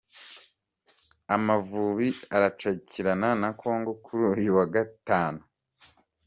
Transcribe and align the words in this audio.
Amavubi 1.35 2.09
aracakirana 2.35 3.29
na 3.41 3.49
congo 3.61 3.91
kuri 4.03 4.21
uyu 4.33 4.51
wa 4.57 4.65
Gatanu 4.75 5.41